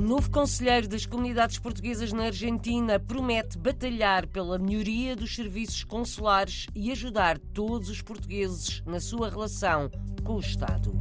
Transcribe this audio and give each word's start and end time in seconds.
novo 0.00 0.30
conselheiro 0.30 0.88
das 0.88 1.04
comunidades 1.04 1.58
portuguesas 1.58 2.10
na 2.10 2.24
Argentina 2.24 2.98
promete 2.98 3.58
batalhar 3.58 4.26
pela 4.26 4.58
melhoria 4.58 5.14
dos 5.14 5.34
serviços 5.36 5.84
consulares 5.84 6.66
e 6.74 6.90
ajudar 6.90 7.38
todos 7.38 7.90
os 7.90 8.00
portugueses 8.00 8.82
na 8.86 8.98
sua 8.98 9.28
relação 9.28 9.90
com 10.24 10.36
o 10.36 10.40
Estado. 10.40 10.92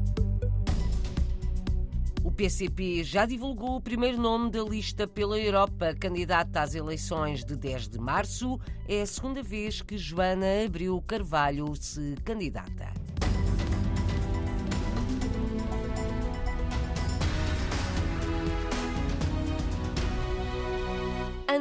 O 2.25 2.32
PCP 2.32 3.04
já 3.05 3.25
divulgou 3.25 3.77
o 3.77 3.82
primeiro 3.82 4.21
nome 4.21 4.51
da 4.51 4.61
lista 4.61 5.07
pela 5.07 5.39
Europa, 5.39 5.95
candidata 5.97 6.61
às 6.61 6.75
eleições 6.75 7.45
de 7.45 7.55
10 7.55 7.88
de 7.88 8.00
março. 8.00 8.59
É 8.88 9.02
a 9.02 9.05
segunda 9.05 9.42
vez 9.42 9.81
que 9.81 9.97
Joana 9.97 10.45
Abreu 10.65 11.01
Carvalho 11.01 11.73
se 11.75 12.15
candidata. 12.25 12.98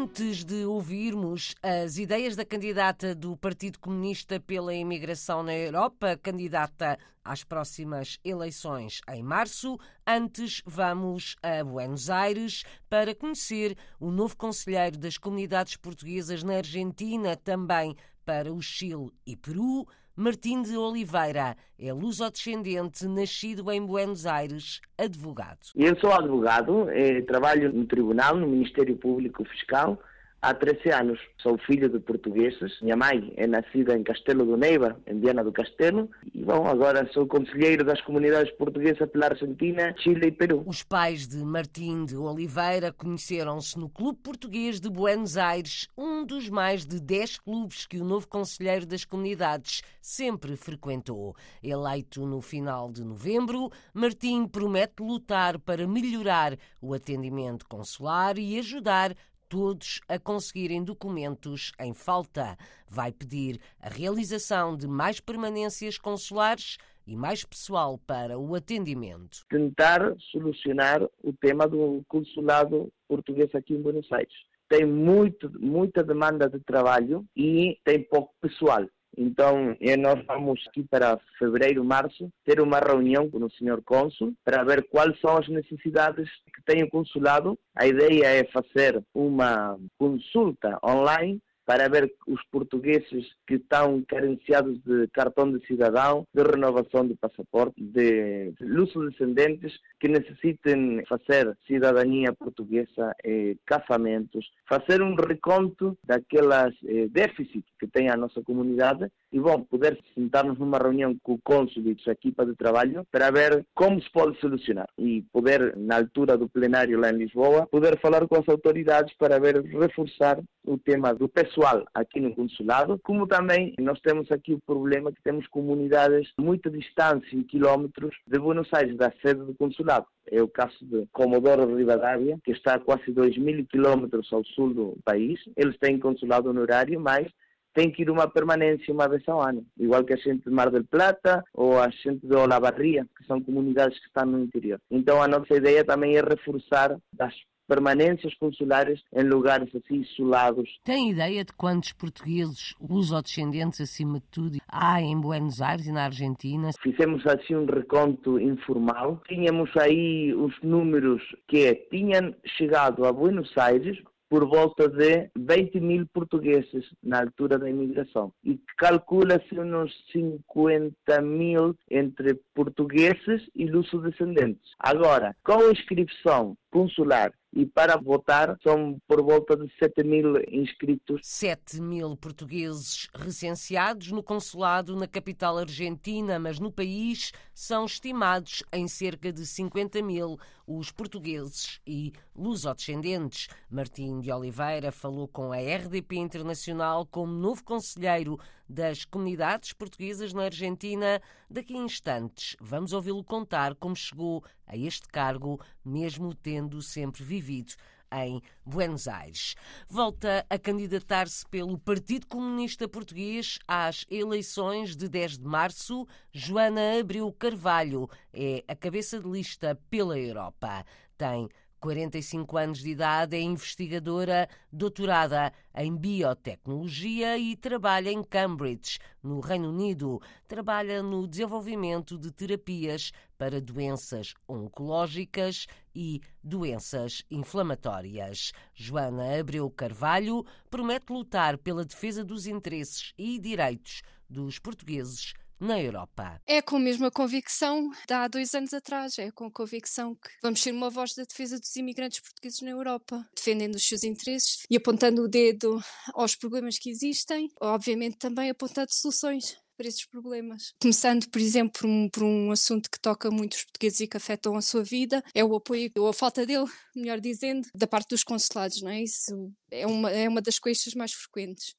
Antes 0.00 0.44
de 0.44 0.64
ouvirmos 0.64 1.56
as 1.60 1.98
ideias 1.98 2.36
da 2.36 2.44
candidata 2.44 3.16
do 3.16 3.36
Partido 3.36 3.80
Comunista 3.80 4.38
pela 4.38 4.72
Imigração 4.72 5.42
na 5.42 5.52
Europa, 5.52 6.16
candidata 6.16 6.96
às 7.24 7.42
próximas 7.42 8.16
eleições 8.24 9.00
em 9.12 9.24
março, 9.24 9.76
antes 10.06 10.62
vamos 10.64 11.34
a 11.42 11.64
Buenos 11.64 12.08
Aires 12.08 12.62
para 12.88 13.12
conhecer 13.12 13.76
o 13.98 14.12
novo 14.12 14.36
conselheiro 14.36 14.96
das 14.96 15.18
comunidades 15.18 15.76
portuguesas 15.76 16.44
na 16.44 16.58
Argentina, 16.58 17.34
também 17.34 17.96
para 18.24 18.54
o 18.54 18.62
Chile 18.62 19.10
e 19.26 19.36
Peru. 19.36 19.84
Martim 20.20 20.62
de 20.62 20.76
Oliveira 20.76 21.54
é 21.78 21.92
lusodescendente, 21.92 23.06
nascido 23.06 23.70
em 23.70 23.86
Buenos 23.86 24.26
Aires, 24.26 24.80
advogado. 24.98 25.60
Eu 25.76 25.96
sou 26.00 26.12
advogado, 26.12 26.90
eh, 26.90 27.22
trabalho 27.22 27.72
no 27.72 27.86
Tribunal, 27.86 28.34
no 28.34 28.48
Ministério 28.48 28.96
Público 28.96 29.44
Fiscal, 29.44 29.96
há 30.40 30.54
13 30.54 30.90
anos. 30.90 31.20
Sou 31.42 31.58
filho 31.58 31.88
de 31.88 31.98
portugueses. 31.98 32.80
Minha 32.80 32.96
mãe 32.96 33.32
é 33.36 33.46
nascida 33.46 33.96
em 33.96 34.02
Castelo 34.02 34.44
do 34.44 34.56
Neiva, 34.56 34.98
em 35.06 35.18
Viana 35.18 35.42
do 35.44 35.52
Castelo. 35.52 36.08
E, 36.34 36.44
bom, 36.44 36.66
agora 36.66 37.08
sou 37.12 37.26
conselheiro 37.26 37.84
das 37.84 38.00
comunidades 38.02 38.52
portuguesas 38.52 39.08
pela 39.10 39.26
Argentina, 39.26 39.94
Chile 39.98 40.28
e 40.28 40.32
Peru. 40.32 40.62
Os 40.66 40.82
pais 40.82 41.26
de 41.26 41.38
Martim 41.38 42.04
de 42.04 42.16
Oliveira 42.16 42.92
conheceram-se 42.92 43.78
no 43.78 43.88
Clube 43.88 44.18
Português 44.22 44.80
de 44.80 44.88
Buenos 44.88 45.36
Aires, 45.36 45.88
um 45.96 46.24
dos 46.24 46.48
mais 46.48 46.86
de 46.86 47.00
10 47.00 47.38
clubes 47.38 47.86
que 47.86 47.98
o 47.98 48.04
novo 48.04 48.28
conselheiro 48.28 48.86
das 48.86 49.04
comunidades 49.04 49.82
sempre 50.00 50.56
frequentou. 50.56 51.34
Eleito 51.62 52.24
no 52.26 52.40
final 52.40 52.90
de 52.90 53.04
novembro, 53.04 53.70
Martim 53.92 54.46
promete 54.46 55.02
lutar 55.02 55.58
para 55.58 55.86
melhorar 55.86 56.56
o 56.80 56.94
atendimento 56.94 57.66
consular 57.66 58.38
e 58.38 58.58
ajudar 58.58 59.14
todos 59.48 60.00
a 60.08 60.18
conseguirem 60.18 60.84
documentos 60.84 61.72
em 61.80 61.94
falta. 61.94 62.56
Vai 62.88 63.12
pedir 63.12 63.60
a 63.80 63.88
realização 63.88 64.76
de 64.76 64.86
mais 64.86 65.20
permanências 65.20 65.98
consulares 65.98 66.76
e 67.06 67.16
mais 67.16 67.44
pessoal 67.44 67.98
para 67.98 68.38
o 68.38 68.54
atendimento. 68.54 69.44
Tentar 69.48 70.14
solucionar 70.30 71.02
o 71.22 71.32
tema 71.32 71.66
do 71.66 72.04
consulado 72.06 72.92
português 73.08 73.54
aqui 73.54 73.74
em 73.74 73.82
Buenos 73.82 74.10
Aires. 74.12 74.34
Tem 74.68 74.84
muito, 74.84 75.50
muita 75.58 76.04
demanda 76.04 76.48
de 76.48 76.60
trabalho 76.60 77.24
e 77.34 77.78
tem 77.84 78.02
pouco 78.04 78.34
pessoal. 78.40 78.86
Então, 79.20 79.76
eh, 79.80 79.96
nós 79.96 80.24
vamos 80.26 80.64
aqui 80.68 80.84
para 80.84 81.18
fevereiro, 81.40 81.84
março, 81.84 82.30
ter 82.44 82.60
uma 82.60 82.78
reunião 82.78 83.28
com 83.28 83.44
o 83.44 83.50
senhor 83.50 83.82
cônsul 83.82 84.32
para 84.44 84.62
ver 84.62 84.86
quais 84.88 85.18
são 85.20 85.36
as 85.36 85.48
necessidades 85.48 86.28
que 86.54 86.62
tem 86.64 86.84
o 86.84 86.88
consulado. 86.88 87.58
A 87.74 87.84
ideia 87.84 88.26
é 88.26 88.44
fazer 88.44 89.02
uma 89.12 89.76
consulta 89.98 90.78
online 90.84 91.42
para 91.68 91.86
ver 91.86 92.10
os 92.26 92.42
portugueses 92.50 93.26
que 93.46 93.56
estão 93.56 94.02
carenciados 94.08 94.82
de 94.84 95.06
cartão 95.08 95.52
de 95.52 95.66
cidadão, 95.66 96.26
de 96.34 96.42
renovação 96.42 97.06
de 97.06 97.14
passaporte, 97.14 97.74
de 97.78 98.54
luso-descendentes 98.58 99.78
que 100.00 100.08
necessitem 100.08 101.04
fazer 101.06 101.54
cidadania 101.66 102.32
portuguesa, 102.32 103.14
eh, 103.22 103.54
casamentos, 103.66 104.50
fazer 104.66 105.02
um 105.02 105.14
reconto 105.14 105.94
daquelas 106.02 106.74
eh, 106.86 107.06
déficits 107.10 107.68
que 107.78 107.86
tem 107.86 108.08
a 108.08 108.16
nossa 108.16 108.42
comunidade 108.42 109.10
e, 109.32 109.38
bom, 109.38 109.62
poder 109.62 109.98
sentarmos 110.14 110.58
numa 110.58 110.78
reunião 110.78 111.16
com 111.22 111.34
o 111.34 111.40
cônsul 111.42 111.82
e 111.86 111.96
sua 112.00 112.12
equipa 112.12 112.44
de 112.44 112.54
trabalho 112.54 113.06
para 113.10 113.30
ver 113.30 113.64
como 113.74 114.00
se 114.02 114.10
pode 114.10 114.38
solucionar 114.40 114.88
e 114.98 115.22
poder, 115.32 115.76
na 115.76 115.96
altura 115.96 116.36
do 116.36 116.48
plenário 116.48 116.98
lá 116.98 117.10
em 117.10 117.18
Lisboa, 117.18 117.66
poder 117.66 117.98
falar 118.00 118.26
com 118.26 118.36
as 118.36 118.48
autoridades 118.48 119.14
para 119.16 119.38
ver 119.38 119.62
reforçar 119.62 120.38
o 120.64 120.76
tema 120.76 121.14
do 121.14 121.28
pessoal 121.28 121.84
aqui 121.94 122.20
no 122.20 122.34
consulado, 122.34 123.00
como 123.02 123.26
também 123.26 123.74
nós 123.78 123.98
temos 124.00 124.30
aqui 124.30 124.52
o 124.52 124.60
problema 124.60 125.10
que 125.10 125.22
temos 125.22 125.46
comunidades 125.48 126.30
muito 126.38 126.70
distantes, 126.70 127.32
em 127.32 127.42
quilómetros, 127.42 128.14
de 128.26 128.38
Buenos 128.38 128.68
Aires, 128.72 128.96
da 128.96 129.12
sede 129.22 129.44
do 129.44 129.54
consulado. 129.54 130.06
É 130.30 130.42
o 130.42 130.48
caso 130.48 130.76
de 130.82 131.06
Comodoro 131.12 131.74
Rivadavia, 131.74 132.38
que 132.44 132.52
está 132.52 132.74
a 132.74 132.78
quase 132.78 133.10
2 133.10 133.38
mil 133.38 133.64
quilómetros 133.66 134.30
ao 134.32 134.44
sul 134.44 134.74
do 134.74 134.98
país. 135.04 135.40
Eles 135.56 135.78
têm 135.78 135.98
consulado 135.98 136.50
honorário, 136.50 137.00
mas 137.00 137.26
tem 137.74 137.90
que 137.90 138.02
ir 138.02 138.10
uma 138.10 138.28
permanência 138.28 138.92
uma 138.92 139.08
vez 139.08 139.22
ao 139.28 139.40
ano, 139.40 139.64
igual 139.78 140.04
que 140.04 140.12
a 140.12 140.16
gente 140.16 140.44
de 140.44 140.50
Mar 140.50 140.70
del 140.70 140.84
Plata 140.84 141.44
ou 141.54 141.78
a 141.78 141.88
gente 141.88 142.26
de 142.26 142.34
Olavarria, 142.34 143.06
que 143.16 143.24
são 143.26 143.40
comunidades 143.40 143.98
que 143.98 144.06
estão 144.06 144.26
no 144.26 144.40
interior. 144.40 144.80
Então 144.90 145.22
a 145.22 145.28
nossa 145.28 145.54
ideia 145.54 145.84
também 145.84 146.16
é 146.16 146.20
reforçar 146.20 146.96
as 147.18 147.34
permanências 147.68 148.34
consulares 148.34 149.00
em 149.12 149.22
lugares 149.22 149.68
assim 149.74 150.00
isolados. 150.00 150.80
Tem 150.82 151.10
ideia 151.10 151.44
de 151.44 151.52
quantos 151.52 151.92
portugueses, 151.92 152.74
lusodescendentes 152.80 153.80
acima 153.80 154.18
de 154.18 154.26
tudo, 154.30 154.58
há 154.66 155.00
em 155.02 155.20
Buenos 155.20 155.60
Aires 155.60 155.86
e 155.86 155.92
na 155.92 156.04
Argentina? 156.04 156.70
Fizemos 156.80 157.24
assim 157.26 157.54
um 157.54 157.66
reconto 157.66 158.40
informal. 158.40 159.20
Tínhamos 159.28 159.70
aí 159.76 160.34
os 160.34 160.54
números 160.62 161.22
que 161.46 161.74
tinham 161.90 162.34
chegado 162.56 163.04
a 163.04 163.12
Buenos 163.12 163.56
Aires 163.56 163.98
por 164.28 164.46
volta 164.46 164.88
de 164.88 165.30
20 165.36 165.80
mil 165.80 166.06
portugueses 166.12 166.84
na 167.02 167.20
altura 167.20 167.58
da 167.58 167.68
imigração 167.68 168.32
e 168.44 168.60
calcula-se 168.76 169.58
uns 169.58 169.92
50 170.12 171.20
mil 171.22 171.76
entre 171.90 172.34
portugueses 172.54 173.48
e 173.54 173.66
luso-descendentes. 173.66 174.72
Agora, 174.78 175.34
com 175.42 175.54
a 175.54 175.70
inscrição 175.72 176.56
consular 176.70 177.32
e 177.58 177.66
para 177.66 177.96
votar 177.96 178.56
são 178.62 179.02
por 179.08 179.20
volta 179.20 179.56
de 179.56 179.68
7 179.80 180.04
mil 180.04 180.36
inscritos. 180.48 181.20
7 181.24 181.82
mil 181.82 182.16
portugueses 182.16 183.08
recenseados 183.12 184.12
no 184.12 184.22
consulado 184.22 184.94
na 184.94 185.08
capital 185.08 185.58
argentina, 185.58 186.38
mas 186.38 186.60
no 186.60 186.70
país 186.70 187.32
são 187.52 187.84
estimados 187.84 188.62
em 188.72 188.86
cerca 188.86 189.32
de 189.32 189.44
50 189.44 190.00
mil 190.00 190.38
os 190.68 190.92
portugueses 190.92 191.80
e 191.84 192.12
lusodescendentes. 192.36 193.48
Martim 193.68 194.20
de 194.20 194.30
Oliveira 194.30 194.92
falou 194.92 195.26
com 195.26 195.50
a 195.50 195.56
RDP 195.56 196.16
Internacional 196.16 197.04
como 197.06 197.32
novo 197.32 197.64
conselheiro 197.64 198.38
das 198.68 199.04
comunidades 199.04 199.72
portuguesas 199.72 200.32
na 200.32 200.44
Argentina. 200.44 201.20
Daqui 201.48 201.74
a 201.74 201.80
instantes 201.80 202.56
vamos 202.60 202.92
ouvi-lo 202.92 203.24
contar 203.24 203.74
como 203.74 203.96
chegou 203.96 204.44
a 204.66 204.76
este 204.76 205.08
cargo, 205.08 205.60
mesmo 205.84 206.34
tendo 206.34 206.82
sempre 206.82 207.24
vivido 207.24 207.74
em 208.12 208.40
Buenos 208.64 209.06
Aires. 209.06 209.54
Volta 209.88 210.44
a 210.48 210.58
candidatar-se 210.58 211.46
pelo 211.46 211.78
Partido 211.78 212.26
Comunista 212.26 212.88
Português 212.88 213.58
às 213.66 214.04
eleições 214.10 214.96
de 214.96 215.08
10 215.08 215.38
de 215.38 215.44
março. 215.44 216.06
Joana 216.32 216.98
Abreu 216.98 217.30
Carvalho 217.32 218.08
é 218.32 218.64
a 218.66 218.74
cabeça 218.74 219.20
de 219.20 219.28
lista 219.28 219.78
pela 219.90 220.18
Europa. 220.18 220.84
Tem 221.16 221.48
45 221.80 222.56
anos 222.56 222.78
de 222.78 222.90
idade, 222.90 223.36
é 223.36 223.40
investigadora 223.40 224.48
doutorada 224.72 225.52
em 225.76 225.96
biotecnologia 225.96 227.38
e 227.38 227.56
trabalha 227.56 228.10
em 228.10 228.22
Cambridge, 228.22 228.98
no 229.22 229.40
Reino 229.40 229.70
Unido. 229.70 230.20
Trabalha 230.46 231.02
no 231.02 231.26
desenvolvimento 231.26 232.18
de 232.18 232.32
terapias 232.32 233.12
para 233.36 233.60
doenças 233.60 234.34
oncológicas 234.48 235.66
e 235.94 236.20
doenças 236.42 237.22
inflamatórias. 237.30 238.52
Joana 238.74 239.38
Abreu 239.38 239.70
Carvalho 239.70 240.44
promete 240.68 241.12
lutar 241.12 241.56
pela 241.58 241.84
defesa 241.84 242.24
dos 242.24 242.46
interesses 242.46 243.12
e 243.16 243.38
direitos 243.38 244.02
dos 244.28 244.58
portugueses 244.58 245.32
na 245.60 245.80
Europa. 245.80 246.40
É 246.46 246.62
com 246.62 246.76
a 246.76 246.80
mesma 246.80 247.10
convicção 247.10 247.90
de 248.06 248.14
há 248.14 248.28
dois 248.28 248.54
anos 248.54 248.72
atrás, 248.72 249.18
é 249.18 249.30
com 249.30 249.46
a 249.46 249.50
convicção 249.50 250.14
que 250.14 250.30
vamos 250.42 250.60
ser 250.60 250.72
uma 250.72 250.90
voz 250.90 251.14
da 251.14 251.24
defesa 251.24 251.58
dos 251.58 251.74
imigrantes 251.76 252.20
portugueses 252.20 252.60
na 252.62 252.70
Europa, 252.70 253.28
defendendo 253.34 253.74
os 253.74 253.86
seus 253.86 254.04
interesses 254.04 254.62
e 254.70 254.76
apontando 254.76 255.22
o 255.22 255.28
dedo 255.28 255.80
aos 256.14 256.36
problemas 256.36 256.78
que 256.78 256.90
existem, 256.90 257.48
obviamente 257.60 258.16
também 258.18 258.50
apontando 258.50 258.92
soluções 258.92 259.56
para 259.78 259.86
esses 259.86 260.04
problemas. 260.04 260.74
Começando, 260.82 261.28
por 261.30 261.40
exemplo, 261.40 261.72
por 261.80 261.86
um, 261.86 262.08
por 262.10 262.22
um 262.24 262.50
assunto 262.50 262.90
que 262.90 263.00
toca 263.00 263.30
muito 263.30 263.52
os 263.52 263.62
portugueses 263.62 264.00
e 264.00 264.08
que 264.08 264.16
afetam 264.16 264.56
a 264.56 264.60
sua 264.60 264.82
vida, 264.82 265.22
é 265.32 265.44
o 265.44 265.54
apoio, 265.54 265.88
ou 265.96 266.08
a 266.08 266.12
falta 266.12 266.44
dele, 266.44 266.66
melhor 266.96 267.20
dizendo, 267.20 267.66
da 267.72 267.86
parte 267.86 268.10
dos 268.10 268.24
consulados, 268.24 268.82
não 268.82 268.90
é? 268.90 269.02
Isso 269.02 269.52
é 269.70 269.86
uma, 269.86 270.10
é 270.10 270.28
uma 270.28 270.42
das 270.42 270.58
queixas 270.58 270.94
mais 270.94 271.12
frequentes. 271.12 271.76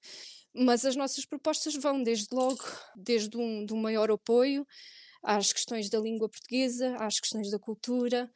Mas 0.54 0.86
as 0.86 0.96
nossas 0.96 1.26
propostas 1.26 1.76
vão 1.76 2.02
desde 2.02 2.28
logo, 2.32 2.64
desde 2.96 3.38
um, 3.38 3.66
de 3.66 3.74
um 3.74 3.82
maior 3.82 4.10
apoio 4.12 4.66
às 5.24 5.54
questões 5.54 5.90
da 5.90 6.00
língua 6.00 6.30
portuguesa, 6.30 6.96
às 6.98 7.20
questões 7.20 7.52
da 7.52 7.60
cultura, 7.60 8.30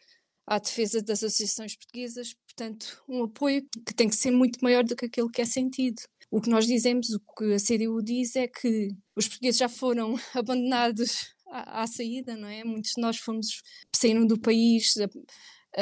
à 0.46 0.60
defesa 0.60 1.02
das 1.02 1.24
associações 1.24 1.76
portuguesas, 1.76 2.34
portanto, 2.46 3.02
um 3.08 3.24
apoio 3.24 3.66
que 3.86 3.94
tem 3.94 4.10
que 4.10 4.16
ser 4.16 4.32
muito 4.32 4.60
maior 4.62 4.84
do 4.84 4.96
que 4.96 5.06
aquilo 5.06 5.30
que 5.30 5.42
é 5.42 5.46
sentido. 5.46 6.02
O 6.30 6.42
que 6.42 6.50
nós 6.50 6.68
dizemos, 6.68 7.10
o 7.12 7.20
que 7.20 7.54
a 7.54 7.58
CDU 7.58 8.02
diz 8.04 8.36
é 8.36 8.48
que 8.48 8.90
os 9.16 9.28
portugueses 9.28 9.60
já 9.60 9.70
foram 9.70 10.16
abandonados 10.36 11.34
à, 11.48 11.84
à 11.84 11.88
saída, 11.88 12.36
não 12.36 12.48
é? 12.48 12.64
Muitos 12.64 12.92
de 12.96 13.02
nós 13.02 13.18
fomos 13.18 13.62
saíram 13.96 14.26
do 14.26 14.40
país 14.40 14.94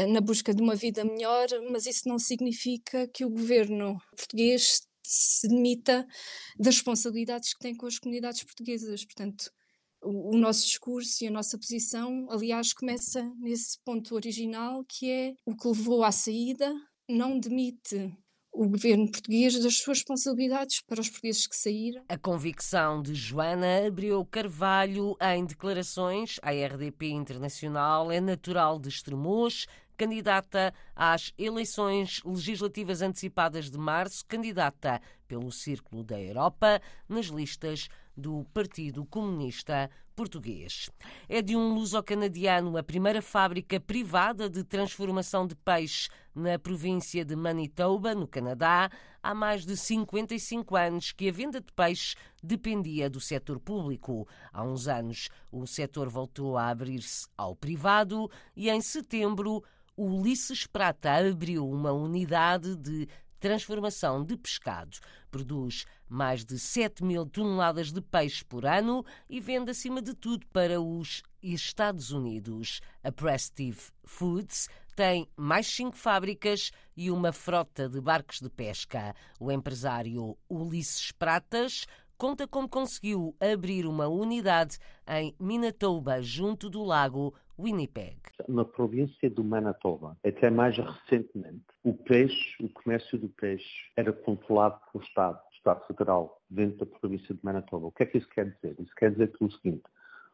na 0.09 0.21
busca 0.21 0.53
de 0.53 0.61
uma 0.61 0.75
vida 0.75 1.03
melhor, 1.03 1.47
mas 1.69 1.85
isso 1.85 2.07
não 2.07 2.17
significa 2.17 3.07
que 3.07 3.25
o 3.25 3.29
governo 3.29 3.97
português 4.15 4.81
se 5.03 5.47
demita 5.47 6.07
das 6.57 6.75
responsabilidades 6.75 7.53
que 7.53 7.59
tem 7.59 7.75
com 7.75 7.85
as 7.85 7.99
comunidades 7.99 8.43
portuguesas. 8.43 9.03
Portanto, 9.05 9.51
o, 10.01 10.35
o, 10.35 10.37
nosso 10.37 10.65
discurso 10.65 11.23
e 11.23 11.27
a 11.27 11.31
nossa 11.31 11.57
posição, 11.57 12.27
aliás, 12.29 12.73
começa 12.73 13.23
nesse 13.39 13.79
ponto 13.83 14.15
original 14.15 14.83
que 14.87 15.09
é 15.09 15.33
o 15.45 15.55
que 15.55 15.67
levou 15.67 16.03
à 16.03 16.11
saída, 16.11 16.73
não 17.09 17.39
demite 17.39 18.11
o 18.53 18.67
governo 18.67 19.09
português 19.09 19.57
das 19.61 19.77
suas 19.77 19.99
responsabilidades 19.99 20.81
para 20.81 20.99
os 20.99 21.09
portugueses 21.09 21.47
que 21.47 21.55
saíram. 21.55 22.03
A 22.09 22.17
convicção 22.17 23.01
de 23.01 23.15
Joana 23.15 23.87
abriu 23.87 24.25
Carvalho 24.25 25.15
em 25.21 25.45
declarações 25.45 26.37
à 26.41 26.51
RDP 26.51 27.09
Internacional 27.09 28.11
é 28.11 28.19
natural 28.19 28.77
de 28.77 28.89
Estremoz, 28.89 29.67
candidata 30.01 30.73
às 30.95 31.31
eleições 31.37 32.23
legislativas 32.25 33.03
antecipadas 33.03 33.69
de 33.69 33.77
março, 33.77 34.25
candidata 34.25 34.99
pelo 35.27 35.51
Círculo 35.51 36.03
da 36.03 36.19
Europa 36.19 36.81
nas 37.07 37.27
listas 37.27 37.87
do 38.17 38.43
Partido 38.51 39.05
Comunista 39.05 39.91
Português. 40.15 40.89
É 41.29 41.39
de 41.39 41.55
um 41.55 41.75
luso-canadiano 41.75 42.75
a 42.77 42.81
primeira 42.81 43.21
fábrica 43.21 43.79
privada 43.79 44.49
de 44.49 44.63
transformação 44.63 45.45
de 45.45 45.55
peixe 45.55 46.09
na 46.33 46.57
província 46.57 47.23
de 47.23 47.35
Manitoba, 47.35 48.15
no 48.15 48.27
Canadá, 48.27 48.89
há 49.21 49.35
mais 49.35 49.67
de 49.67 49.77
55 49.77 50.75
anos 50.75 51.11
que 51.11 51.29
a 51.29 51.31
venda 51.31 51.61
de 51.61 51.71
peixe 51.73 52.15
dependia 52.41 53.07
do 53.07 53.19
setor 53.19 53.59
público. 53.59 54.27
Há 54.51 54.63
uns 54.63 54.87
anos 54.87 55.29
o 55.51 55.67
setor 55.67 56.09
voltou 56.09 56.57
a 56.57 56.69
abrir-se 56.69 57.27
ao 57.37 57.55
privado 57.55 58.31
e 58.55 58.67
em 58.67 58.81
setembro 58.81 59.63
Ulisses 60.03 60.65
Prata 60.65 61.11
abriu 61.29 61.69
uma 61.69 61.91
unidade 61.91 62.75
de 62.75 63.07
transformação 63.39 64.23
de 64.25 64.35
pescado. 64.35 64.97
Produz 65.29 65.85
mais 66.09 66.43
de 66.43 66.57
7 66.57 67.03
mil 67.03 67.23
toneladas 67.23 67.91
de 67.91 68.01
peixe 68.01 68.43
por 68.43 68.65
ano 68.65 69.05
e 69.29 69.39
vende, 69.39 69.69
acima 69.69 70.01
de 70.01 70.15
tudo, 70.15 70.47
para 70.47 70.81
os 70.81 71.21
Estados 71.43 72.09
Unidos. 72.11 72.81
A 73.03 73.11
Prestive 73.11 73.79
Foods 74.03 74.67
tem 74.95 75.29
mais 75.37 75.67
cinco 75.67 75.95
fábricas 75.95 76.71
e 76.97 77.11
uma 77.11 77.31
frota 77.31 77.87
de 77.87 78.01
barcos 78.01 78.39
de 78.39 78.49
pesca. 78.49 79.15
O 79.39 79.51
empresário 79.51 80.35
Ulisses 80.49 81.11
Pratas 81.11 81.85
conta 82.21 82.47
como 82.47 82.69
conseguiu 82.69 83.35
abrir 83.39 83.87
uma 83.87 84.07
unidade 84.07 84.77
em 85.07 85.33
Manitoba, 85.39 86.21
junto 86.21 86.69
do 86.69 86.83
lago 86.83 87.33
Winnipeg. 87.59 88.15
Na 88.47 88.63
província 88.63 89.27
do 89.27 89.43
Manitoba, 89.43 90.15
até 90.23 90.51
mais 90.51 90.77
recentemente, 90.77 91.65
o 91.83 91.95
peixe, 91.95 92.63
o 92.63 92.69
comércio 92.69 93.17
do 93.17 93.27
peixe 93.27 93.65
era 93.97 94.13
controlado 94.13 94.79
pelo 94.91 95.03
Estado, 95.03 95.39
Estado 95.51 95.83
Federal, 95.87 96.39
dentro 96.47 96.85
da 96.85 96.99
província 96.99 97.33
de 97.33 97.39
Manitoba. 97.43 97.87
O 97.87 97.91
que 97.91 98.03
é 98.03 98.05
que 98.05 98.19
isso 98.19 98.29
quer 98.29 98.51
dizer? 98.51 98.75
Isso 98.79 98.93
quer 98.95 99.09
dizer 99.13 99.35
que 99.35 99.43
o 99.43 99.51
seguinte, 99.53 99.81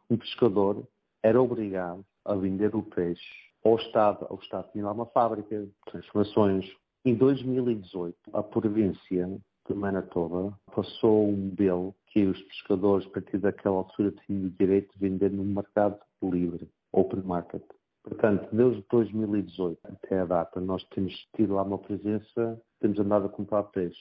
um 0.10 0.18
pescador 0.18 0.86
era 1.24 1.42
obrigado 1.42 2.06
a 2.26 2.36
vender 2.36 2.76
o 2.76 2.84
peixe 2.84 3.48
ao 3.64 3.78
Estado, 3.78 4.28
ao 4.30 4.38
Estado 4.40 4.70
tinha 4.74 4.84
lá 4.84 4.92
uma 4.92 5.06
fábrica 5.06 5.66
transformações. 5.86 6.70
Em 7.06 7.16
2018, 7.16 8.18
a 8.34 8.44
província 8.44 9.40
de 9.68 9.74
Manitoba 9.74 10.58
passou 10.74 11.28
um 11.28 11.50
bill 11.50 11.94
que 12.08 12.26
os 12.26 12.42
pescadores, 12.44 13.06
a 13.08 13.10
partir 13.10 13.38
daquela 13.38 13.78
altura, 13.78 14.14
tinham 14.26 14.46
o 14.46 14.50
direito 14.50 14.92
de 14.94 15.00
vender 15.00 15.32
no 15.32 15.44
mercado 15.44 16.00
livre 16.24 16.70
open 16.92 17.22
market. 17.24 17.64
Portanto, 18.04 18.48
desde 18.56 18.84
2018 18.90 19.80
até 19.84 20.22
a 20.22 20.26
data, 20.26 20.62
nós 20.62 20.84
temos 20.90 21.14
tido 21.36 21.56
lá 21.56 21.64
uma 21.64 21.78
presença, 21.78 22.62
temos 22.80 22.98
andado 23.00 23.26
a 23.26 23.30
comprar 23.30 23.64
peixe. 23.64 24.00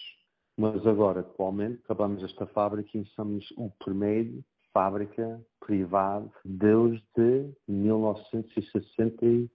Mas 0.57 0.87
agora, 0.87 1.21
atualmente, 1.21 1.81
acabamos 1.85 2.23
esta 2.23 2.47
fábrica 2.47 2.97
e 2.97 3.05
somos 3.09 3.45
o 3.57 3.71
primeiro 3.85 4.43
fábrica 4.77 5.41
privada 5.67 6.31
desde 6.45 7.51
1967. 7.67 9.51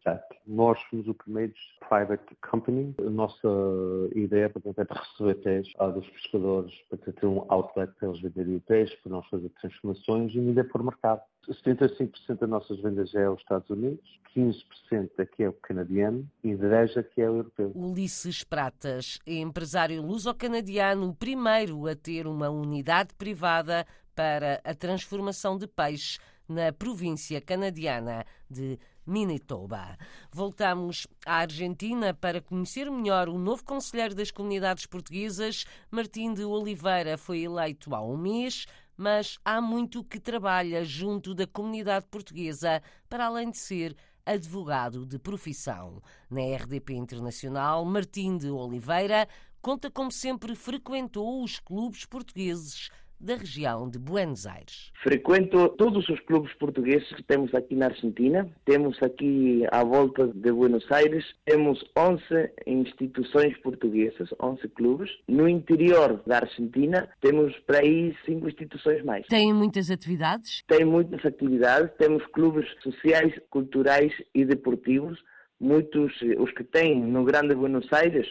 Nós 0.48 0.82
fomos 0.90 1.08
o 1.08 1.14
primeiro 1.14 1.54
private 1.88 2.36
company. 2.50 2.96
A 3.00 3.10
nossa 3.10 3.48
ideia 4.16 4.50
portanto, 4.50 4.80
é 4.80 4.88
receber 4.94 5.36
peixe 5.36 5.72
dos 5.78 6.10
pescadores 6.10 6.74
para 6.90 6.98
ter 6.98 7.26
um 7.28 7.46
outlet 7.50 7.94
para 8.00 8.10
eles 8.10 8.20
venderem 8.22 8.56
o 8.56 8.62
peixe, 8.62 8.98
para 8.98 9.12
nós 9.12 9.28
fazer 9.28 9.50
transformações 9.62 10.34
e 10.34 10.40
vender 10.40 10.64
por 10.66 10.84
mercado. 10.84 11.22
75% 11.50 12.40
das 12.40 12.50
nossas 12.50 12.80
vendas 12.82 13.14
é 13.16 13.24
aos 13.24 13.40
Estados 13.40 13.70
Unidos, 13.70 14.20
15% 14.36 15.20
aqui 15.20 15.44
é 15.44 15.50
o 15.50 15.54
canadiano 15.54 16.28
e 16.44 16.50
10% 16.50 16.98
aqui 16.98 17.22
é 17.22 17.30
o 17.30 17.38
europeu. 17.38 17.72
Ulisses 17.74 18.44
Pratas 18.44 19.18
é 19.26 19.36
empresário 19.36 20.02
luso-canadiano, 20.04 21.10
o 21.10 21.16
primeiro 21.16 21.88
a 21.88 21.96
ter 21.96 22.28
uma 22.28 22.50
unidade 22.50 23.16
privada 23.16 23.86
para 24.16 24.62
a 24.64 24.74
transformação 24.74 25.58
de 25.58 25.68
peixe 25.68 26.20
na 26.48 26.72
província 26.72 27.40
canadiana 27.40 28.26
de 28.50 28.78
Manitoba. 29.06 29.98
Voltamos 30.32 31.08
à 31.26 31.38
Argentina 31.38 32.14
para 32.14 32.42
conhecer 32.42 32.90
melhor 32.92 33.30
o 33.30 33.38
novo 33.38 33.64
conselheiro 33.64 34.14
das 34.14 34.32
comunidades 34.32 34.86
portuguesas. 34.86 35.66
Martim 35.90 36.34
de 36.34 36.44
Oliveira 36.44 37.18
foi 37.18 37.40
eleito 37.42 37.96
há 37.96 38.02
um 38.02 38.18
mês, 38.18 38.66
mas 38.96 39.40
há 39.44 39.60
muito 39.60 40.04
que 40.04 40.20
trabalha 40.20 40.84
junto 40.86 41.34
da 41.34 41.48
comunidade 41.48 42.06
portuguesa, 42.12 42.82
para 43.10 43.26
além 43.26 43.50
de 43.50 43.58
ser 43.58 43.96
advogado 44.26 45.06
de 45.06 45.18
profissão. 45.18 46.02
Na 46.30 46.42
RDP 46.56 46.94
Internacional, 46.94 47.84
Martim 47.84 48.38
de 48.38 48.50
Oliveira 48.50 49.28
conta 49.62 49.92
como 49.92 50.12
sempre 50.12 50.56
frequentou 50.56 51.44
os 51.44 51.60
clubes 51.60 52.06
portugueses 52.06 52.90
da 53.22 53.36
região 53.36 53.88
de 53.88 54.00
Buenos 54.00 54.48
Aires. 54.48 54.92
Frequento 55.04 55.70
todos 55.78 56.10
os 56.10 56.20
clubes 56.22 56.52
portugueses 56.56 57.08
que 57.14 57.24
temos 57.24 57.54
aqui 57.54 57.76
na 57.76 57.86
Argentina. 57.88 58.50
Temos 58.66 59.02
aqui 59.02 59.64
à 59.72 59.84
volta 59.84 60.28
de 60.28 60.52
Buenos 60.52 60.92
Aires, 60.92 61.24
temos 61.46 61.84
11 61.96 62.22
instituições 62.66 63.56
portuguesas, 63.60 64.30
11 64.42 64.68
clubes. 64.70 65.10
No 65.28 65.48
interior 65.48 66.22
da 66.26 66.40
Argentina, 66.40 67.08
temos 67.22 67.56
para 67.60 67.80
aí 67.80 68.16
cinco 68.26 68.48
instituições 68.48 69.04
mais. 69.04 69.28
Tem 69.28 69.54
muitas 69.54 69.92
atividades? 69.92 70.64
Tem 70.68 70.84
muitas 70.84 71.24
atividades. 71.24 71.92
Temos 71.98 72.26
clubes 72.28 72.68
sociais, 72.82 73.34
culturais 73.50 74.12
e 74.34 74.44
deportivos. 74.44 75.20
Muitos, 75.60 76.12
os 76.40 76.52
que 76.54 76.64
têm 76.64 77.00
no 77.00 77.24
Grande 77.24 77.54
Buenos 77.54 77.86
Aires, 77.94 78.28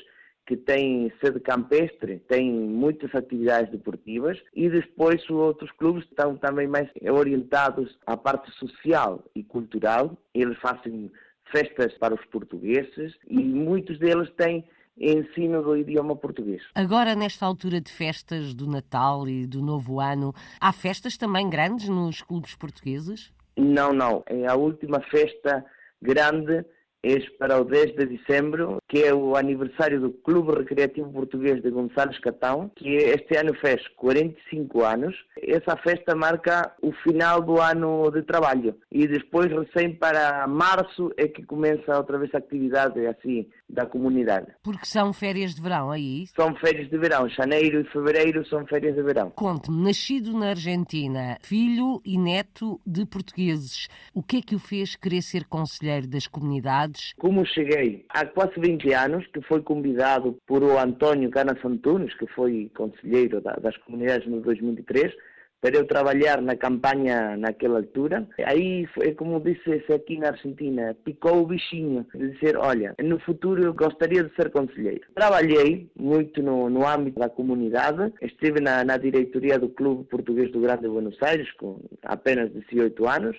que 0.50 0.56
tem 0.56 1.12
sede 1.22 1.38
campestre, 1.38 2.18
tem 2.26 2.50
muitas 2.50 3.14
atividades 3.14 3.70
deportivas 3.70 4.36
e 4.52 4.68
depois 4.68 5.22
os 5.22 5.30
outros 5.30 5.70
clubes 5.78 6.04
estão 6.06 6.36
também 6.36 6.66
mais 6.66 6.88
orientados 7.08 7.96
à 8.04 8.16
parte 8.16 8.50
social 8.58 9.22
e 9.32 9.44
cultural. 9.44 10.18
Eles 10.34 10.58
fazem 10.58 11.08
festas 11.52 11.96
para 11.98 12.16
os 12.16 12.24
portugueses 12.24 13.14
e 13.28 13.38
muitos 13.38 13.96
deles 14.00 14.28
têm 14.36 14.64
ensino 14.98 15.62
do 15.62 15.76
idioma 15.76 16.16
português. 16.16 16.62
Agora, 16.74 17.14
nesta 17.14 17.46
altura 17.46 17.80
de 17.80 17.92
festas 17.92 18.52
do 18.52 18.66
Natal 18.66 19.28
e 19.28 19.46
do 19.46 19.62
Novo 19.62 20.00
Ano, 20.00 20.34
há 20.60 20.72
festas 20.72 21.16
também 21.16 21.48
grandes 21.48 21.88
nos 21.88 22.22
clubes 22.22 22.56
portugueses? 22.56 23.32
Não, 23.56 23.92
não. 23.92 24.24
É 24.26 24.48
a 24.48 24.56
última 24.56 25.00
festa 25.00 25.64
grande 26.02 26.64
é 27.02 27.18
para 27.38 27.58
o 27.58 27.64
10 27.64 27.96
de 27.96 28.06
dezembro, 28.06 28.76
que 28.90 29.04
é 29.04 29.14
o 29.14 29.36
aniversário 29.36 30.00
do 30.00 30.10
Clube 30.10 30.52
Recreativo 30.52 31.12
Português 31.12 31.62
de 31.62 31.70
Gonçalves 31.70 32.18
Catão, 32.18 32.68
que 32.74 32.88
este 32.88 33.36
ano 33.36 33.54
fez 33.54 33.86
45 33.96 34.84
anos. 34.84 35.16
Essa 35.40 35.76
festa 35.76 36.16
marca 36.16 36.74
o 36.82 36.90
final 37.04 37.40
do 37.40 37.60
ano 37.60 38.10
de 38.10 38.22
trabalho 38.22 38.74
e 38.90 39.06
depois, 39.06 39.46
recém 39.46 39.94
para 39.94 40.44
março, 40.48 41.12
é 41.16 41.28
que 41.28 41.44
começa 41.44 41.96
outra 41.96 42.18
vez 42.18 42.34
a 42.34 42.38
atividade 42.38 43.06
assim 43.06 43.46
da 43.68 43.86
comunidade. 43.86 44.48
Porque 44.64 44.84
são 44.84 45.12
férias 45.12 45.54
de 45.54 45.62
verão 45.62 45.92
aí? 45.92 46.26
São 46.34 46.52
férias 46.56 46.90
de 46.90 46.98
verão. 46.98 47.28
Janeiro 47.28 47.80
e 47.80 47.84
fevereiro 47.84 48.44
são 48.48 48.66
férias 48.66 48.96
de 48.96 49.02
verão. 49.02 49.30
Conte-me, 49.30 49.84
nascido 49.84 50.36
na 50.36 50.48
Argentina, 50.50 51.38
filho 51.42 52.02
e 52.04 52.18
neto 52.18 52.80
de 52.84 53.06
portugueses, 53.06 53.86
o 54.12 54.22
que 54.22 54.38
é 54.38 54.42
que 54.42 54.56
o 54.56 54.58
fez 54.58 54.96
querer 54.96 55.22
ser 55.22 55.44
conselheiro 55.44 56.08
das 56.08 56.26
comunidades? 56.26 57.14
Como 57.16 57.46
cheguei 57.46 58.04
há 58.08 58.26
quase 58.26 58.58
20 58.58 58.79
anos, 58.92 59.26
que 59.28 59.40
foi 59.42 59.62
convidado 59.62 60.36
por 60.46 60.62
o 60.62 60.78
António 60.78 61.30
Canas 61.30 61.64
Antunes, 61.64 62.14
que 62.14 62.26
foi 62.28 62.70
conselheiro 62.74 63.40
das 63.40 63.76
comunidades 63.78 64.28
no 64.28 64.40
2003, 64.40 65.12
para 65.60 65.76
eu 65.76 65.86
trabalhar 65.86 66.40
na 66.40 66.56
campanha 66.56 67.36
naquela 67.36 67.78
altura. 67.78 68.26
Aí, 68.44 68.86
foi, 68.94 69.12
como 69.14 69.40
disse 69.40 69.92
aqui 69.92 70.18
na 70.18 70.28
Argentina, 70.28 70.96
picou 71.04 71.42
o 71.42 71.46
bichinho 71.46 72.06
de 72.14 72.30
dizer, 72.30 72.56
olha, 72.56 72.94
no 73.02 73.18
futuro 73.20 73.62
eu 73.62 73.74
gostaria 73.74 74.24
de 74.24 74.34
ser 74.34 74.50
conselheiro. 74.50 75.02
Trabalhei 75.14 75.90
muito 75.94 76.42
no, 76.42 76.70
no 76.70 76.86
âmbito 76.86 77.20
da 77.20 77.28
comunidade, 77.28 78.12
estive 78.22 78.60
na, 78.60 78.84
na 78.84 78.96
diretoria 78.96 79.58
do 79.58 79.68
Clube 79.68 80.04
Português 80.04 80.50
do 80.50 80.60
Grande 80.60 80.88
Buenos 80.88 81.22
Aires 81.22 81.50
com 81.52 81.78
apenas 82.04 82.50
18 82.52 83.06
anos, 83.06 83.36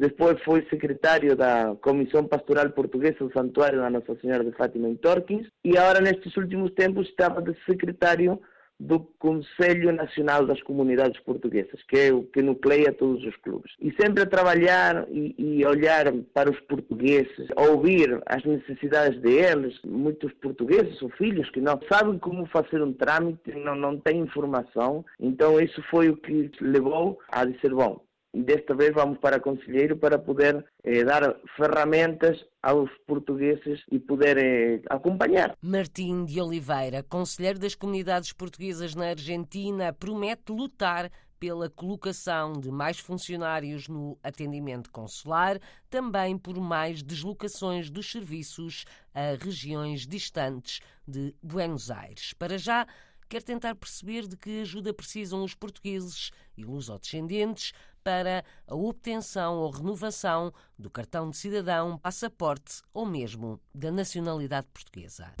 depois 0.00 0.42
fui 0.42 0.66
secretário 0.70 1.36
da 1.36 1.76
Comissão 1.82 2.24
Pastoral 2.24 2.70
Portuguesa 2.70 3.18
do 3.18 3.32
Santuário 3.34 3.80
da 3.80 3.90
Nossa 3.90 4.16
Senhora 4.16 4.42
de 4.42 4.50
Fátima 4.52 4.88
em 4.88 4.96
Torquins 4.96 5.46
e 5.62 5.76
agora 5.76 6.00
nestes 6.00 6.34
últimos 6.38 6.72
tempos 6.72 7.06
estava 7.06 7.42
de 7.42 7.54
secretário 7.66 8.40
do 8.80 9.00
Conselho 9.18 9.92
Nacional 9.92 10.46
das 10.46 10.62
Comunidades 10.62 11.20
Portuguesas, 11.20 11.82
que 11.86 11.98
é 11.98 12.12
o 12.14 12.22
que 12.22 12.40
nucleia 12.40 12.94
todos 12.94 13.22
os 13.24 13.36
clubes. 13.36 13.72
E 13.78 13.92
sempre 13.92 14.22
a 14.22 14.26
trabalhar 14.26 15.06
e, 15.10 15.62
olhar 15.66 16.10
para 16.32 16.50
os 16.50 16.58
portugueses, 16.60 17.48
ouvir 17.54 18.22
as 18.24 18.42
necessidades 18.42 19.20
deles, 19.20 19.78
muitos 19.84 20.32
portugueses 20.32 21.02
ou 21.02 21.10
filhos 21.10 21.50
que 21.50 21.60
não 21.60 21.78
sabem 21.92 22.18
como 22.18 22.46
fazer 22.46 22.80
um 22.80 22.94
trâmite, 22.94 23.52
não, 23.54 23.74
não 23.76 23.98
têm 23.98 24.20
informação, 24.20 25.04
então 25.20 25.60
isso 25.60 25.82
foi 25.90 26.08
o 26.08 26.16
que 26.16 26.50
levou 26.62 27.18
a 27.30 27.44
dizer, 27.44 27.74
bom, 27.74 28.00
desta 28.34 28.74
vez 28.74 28.94
vamos 28.94 29.18
para 29.18 29.40
Conselheiro 29.40 29.96
para 29.96 30.18
poder 30.18 30.64
eh, 30.84 31.04
dar 31.04 31.36
ferramentas 31.56 32.44
aos 32.62 32.90
portugueses 33.06 33.82
e 33.90 33.98
poder 33.98 34.38
eh, 34.38 34.82
acompanhar. 34.88 35.56
Martim 35.60 36.24
de 36.24 36.40
Oliveira, 36.40 37.02
Conselheiro 37.02 37.58
das 37.58 37.74
Comunidades 37.74 38.32
Portuguesas 38.32 38.94
na 38.94 39.08
Argentina, 39.08 39.92
promete 39.92 40.52
lutar 40.52 41.10
pela 41.40 41.70
colocação 41.70 42.52
de 42.52 42.70
mais 42.70 42.98
funcionários 42.98 43.88
no 43.88 44.18
atendimento 44.22 44.90
consular, 44.90 45.58
também 45.88 46.36
por 46.36 46.60
mais 46.60 47.02
deslocações 47.02 47.90
dos 47.90 48.12
serviços 48.12 48.84
a 49.14 49.42
regiões 49.42 50.06
distantes 50.06 50.80
de 51.08 51.34
Buenos 51.42 51.90
Aires. 51.90 52.34
Para 52.34 52.58
já, 52.58 52.86
quer 53.26 53.42
tentar 53.42 53.74
perceber 53.74 54.26
de 54.26 54.36
que 54.36 54.60
ajuda 54.60 54.92
precisam 54.92 55.42
os 55.42 55.54
portugueses 55.54 56.30
e 56.58 56.64
lusodescendentes 56.64 57.72
para 58.02 58.44
a 58.66 58.74
obtenção 58.74 59.56
ou 59.58 59.70
renovação 59.70 60.52
do 60.78 60.90
cartão 60.90 61.30
de 61.30 61.36
cidadão, 61.36 61.98
passaporte 61.98 62.82
ou 62.92 63.06
mesmo 63.06 63.60
da 63.74 63.90
nacionalidade 63.90 64.66
portuguesa. 64.72 65.32